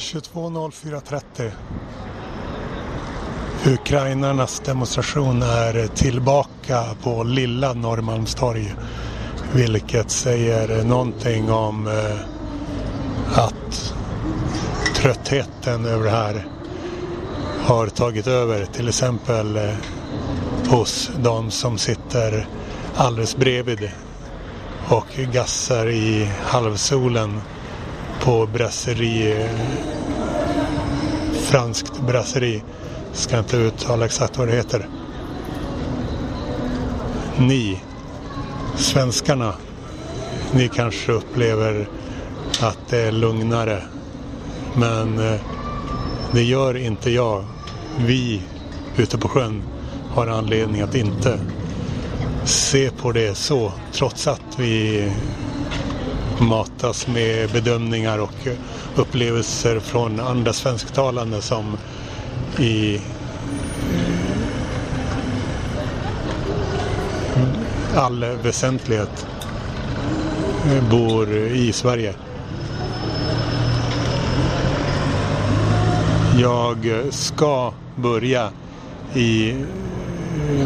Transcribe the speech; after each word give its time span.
22.04.30. 0.00 1.50
Ukrainarnas 3.66 4.60
demonstration 4.60 5.42
är 5.42 5.86
tillbaka 5.86 6.84
på 7.02 7.22
lilla 7.22 7.72
Norrmalmstorg. 7.72 8.74
Vilket 9.54 10.10
säger 10.10 10.84
någonting 10.84 11.50
om 11.50 11.86
eh, 11.86 12.20
att 13.38 13.94
tröttheten 14.94 15.86
över 15.86 16.04
det 16.04 16.10
här 16.10 16.46
har 17.64 17.86
tagit 17.86 18.26
över. 18.26 18.64
Till 18.64 18.88
exempel 18.88 19.56
eh, 19.56 19.74
hos 20.68 21.10
de 21.18 21.50
som 21.50 21.78
sitter 21.78 22.46
alldeles 22.96 23.36
bredvid 23.36 23.90
och 24.88 25.06
gassar 25.32 25.88
i 25.88 26.30
halvsolen 26.44 27.40
på 28.20 28.46
brasseri, 28.46 29.46
franskt 31.42 32.00
brasseri. 32.00 32.62
Ska 33.12 33.38
inte 33.38 33.56
uttala 33.56 34.04
exakt 34.04 34.38
vad 34.38 34.48
det 34.48 34.54
heter. 34.54 34.86
Ni, 37.38 37.80
svenskarna, 38.76 39.54
ni 40.52 40.68
kanske 40.68 41.12
upplever 41.12 41.88
att 42.60 42.78
det 42.88 42.98
är 42.98 43.12
lugnare. 43.12 43.82
Men 44.74 45.18
eh, 45.18 45.40
det 46.32 46.42
gör 46.42 46.76
inte 46.76 47.10
jag. 47.10 47.44
Vi 47.98 48.42
ute 48.96 49.18
på 49.18 49.28
sjön 49.28 49.62
har 50.14 50.26
anledning 50.26 50.80
att 50.80 50.94
inte 50.94 51.40
se 52.44 52.90
på 52.90 53.12
det 53.12 53.34
så. 53.34 53.72
Trots 53.92 54.26
att 54.26 54.58
vi 54.58 55.04
matas 56.40 57.06
med 57.06 57.50
bedömningar 57.50 58.18
och 58.18 58.48
upplevelser 58.96 59.80
från 59.80 60.20
andra 60.20 60.52
svensktalande 60.52 61.42
som 61.42 61.76
i 62.58 63.00
all 67.96 68.24
väsentlighet 68.24 69.26
bor 70.90 71.32
i 71.36 71.72
Sverige. 71.72 72.14
Jag 76.40 76.76
ska 77.10 77.72
börja 77.96 78.50
i 79.14 79.54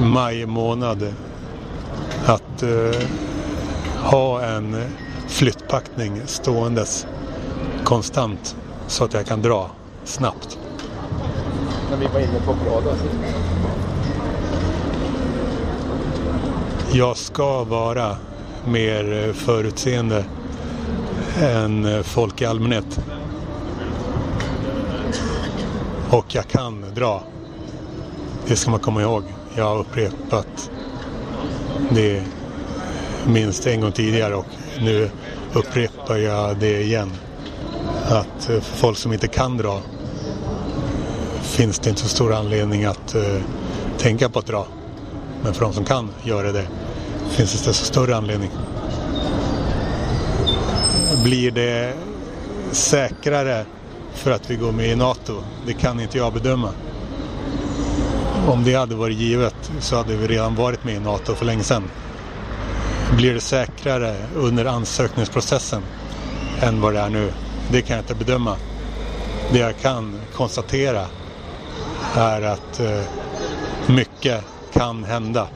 maj 0.00 0.46
månad 0.46 1.14
att 2.26 2.62
uh, 2.62 2.90
ha 4.04 4.42
en 4.42 4.76
flyttpackning 5.28 6.22
ståendes 6.26 7.06
konstant 7.84 8.56
så 8.86 9.04
att 9.04 9.14
jag 9.14 9.26
kan 9.26 9.42
dra 9.42 9.70
snabbt. 10.04 10.58
När 11.90 11.96
vi 11.96 12.06
var 12.06 12.20
inne 12.20 12.40
på 12.46 12.54
Prada 12.54 12.96
Jag 16.92 17.16
ska 17.16 17.64
vara 17.64 18.16
mer 18.66 19.32
förutseende 19.32 20.24
än 21.40 22.04
folk 22.04 22.42
i 22.42 22.44
allmänhet. 22.44 23.00
Och 26.10 26.34
jag 26.34 26.48
kan 26.48 26.94
dra. 26.94 27.22
Det 28.46 28.56
ska 28.56 28.70
man 28.70 28.80
komma 28.80 29.02
ihåg. 29.02 29.22
Jag 29.54 29.64
har 29.64 29.78
upprepat 29.78 30.70
det 31.90 32.22
minst 33.26 33.66
en 33.66 33.80
gång 33.80 33.92
tidigare 33.92 34.34
och 34.34 34.46
nu 34.80 35.10
upprepar 35.52 36.16
jag 36.16 36.56
det 36.56 36.82
igen. 36.82 37.12
Att 38.04 38.50
eh, 38.50 38.60
för 38.60 38.76
folk 38.76 38.98
som 38.98 39.12
inte 39.12 39.28
kan 39.28 39.56
dra 39.56 39.80
finns 41.42 41.78
det 41.78 41.90
inte 41.90 42.02
så 42.02 42.08
stor 42.08 42.34
anledning 42.34 42.84
att 42.84 43.14
uh, 43.14 43.40
tänka 43.98 44.28
på 44.28 44.38
att 44.38 44.46
dra. 44.46 44.66
Men 45.42 45.54
för 45.54 45.64
de 45.64 45.72
som 45.72 45.84
kan 45.84 46.10
göra 46.22 46.52
det 46.52 46.66
finns 47.30 47.52
det 47.52 47.70
desto 47.70 47.84
större 47.84 48.16
anledning. 48.16 48.50
Blir 51.24 51.50
det 51.50 51.94
säkrare 52.70 53.64
för 54.14 54.30
att 54.30 54.50
vi 54.50 54.56
går 54.56 54.72
med 54.72 54.88
i 54.88 54.96
NATO? 54.96 55.42
Det 55.66 55.72
kan 55.72 56.00
inte 56.00 56.18
jag 56.18 56.32
bedöma. 56.32 56.70
Om 58.48 58.64
det 58.64 58.74
hade 58.74 58.94
varit 58.94 59.16
givet 59.16 59.70
så 59.80 59.96
hade 59.96 60.16
vi 60.16 60.26
redan 60.26 60.54
varit 60.54 60.84
med 60.84 60.94
i 60.94 61.00
NATO 61.00 61.34
för 61.34 61.44
länge 61.44 61.62
sedan. 61.62 61.90
Blir 63.16 63.34
det 63.34 63.40
säkrare 63.40 64.16
under 64.34 64.64
ansökningsprocessen 64.64 65.82
än 66.60 66.80
vad 66.80 66.94
det 66.94 67.00
är 67.00 67.08
nu? 67.08 67.32
Det 67.70 67.82
kan 67.82 67.96
jag 67.96 68.02
inte 68.02 68.14
bedöma. 68.14 68.56
Det 69.52 69.58
jag 69.58 69.76
kan 69.78 70.20
konstatera 70.36 71.06
är 72.16 72.42
att 72.42 72.80
eh, 72.80 73.02
mycket 73.86 74.44
kan 74.72 75.04
hända. 75.04 75.48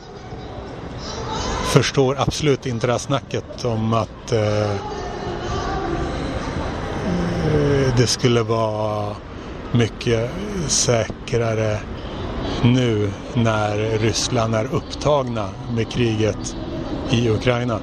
Förstår 1.64 2.16
absolut 2.18 2.66
inte 2.66 2.86
det 2.86 2.92
här 2.92 2.98
snacket 2.98 3.64
om 3.64 3.92
att 3.92 4.32
eh, 4.32 4.70
eh, 4.70 4.76
det 7.96 8.06
skulle 8.06 8.42
vara 8.42 9.16
mycket 9.72 10.30
säkrare 10.66 11.80
nu 12.62 13.10
när 13.34 13.98
Ryssland 13.98 14.54
är 14.54 14.74
upptagna 14.74 15.48
med 15.70 15.90
kriget 15.92 16.56
i 17.10 17.30
Ukraina. 17.30 17.80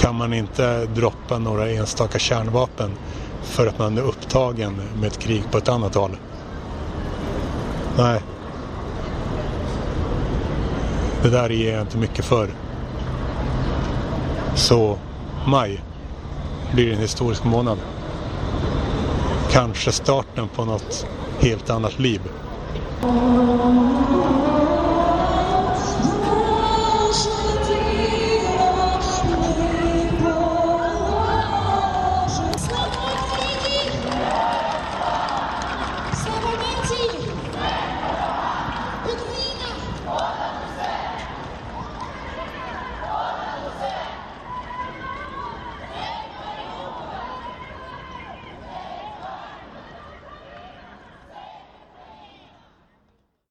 Kan 0.00 0.14
man 0.14 0.32
inte 0.32 0.86
droppa 0.86 1.38
några 1.38 1.70
enstaka 1.70 2.18
kärnvapen 2.18 2.90
för 3.42 3.66
att 3.66 3.78
man 3.78 3.98
är 3.98 4.02
upptagen 4.02 4.76
med 5.00 5.06
ett 5.06 5.18
krig 5.18 5.42
på 5.50 5.58
ett 5.58 5.68
annat 5.68 5.94
håll? 5.94 6.16
Nej. 7.98 8.20
Det 11.22 11.30
där 11.30 11.50
ger 11.50 11.72
jag 11.72 11.80
inte 11.80 11.98
mycket 11.98 12.24
för. 12.24 12.48
Så 14.54 14.98
maj 15.46 15.82
blir 16.74 16.92
en 16.92 16.98
historisk 16.98 17.44
månad. 17.44 17.78
Kanske 19.50 19.92
starten 19.92 20.48
på 20.48 20.64
något 20.64 21.06
helt 21.40 21.70
annat 21.70 21.98
liv. 21.98 22.20